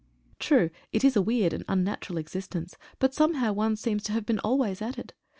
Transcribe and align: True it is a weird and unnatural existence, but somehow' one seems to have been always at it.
True 0.39 0.71
it 0.91 1.03
is 1.03 1.15
a 1.15 1.21
weird 1.21 1.53
and 1.53 1.63
unnatural 1.67 2.17
existence, 2.17 2.75
but 2.97 3.13
somehow' 3.13 3.53
one 3.53 3.75
seems 3.75 4.01
to 4.05 4.13
have 4.13 4.25
been 4.25 4.39
always 4.39 4.81
at 4.81 4.97
it. 4.97 5.13